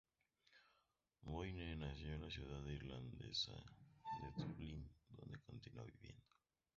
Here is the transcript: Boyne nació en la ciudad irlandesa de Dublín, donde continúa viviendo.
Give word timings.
Boyne 1.21 1.75
nació 1.77 2.11
en 2.15 2.21
la 2.23 2.31
ciudad 2.31 2.65
irlandesa 2.65 3.51
de 3.53 4.43
Dublín, 4.43 4.89
donde 5.11 5.37
continúa 5.41 5.83
viviendo. 5.83 6.25